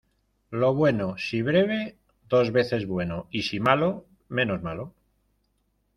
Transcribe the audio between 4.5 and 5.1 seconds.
malo.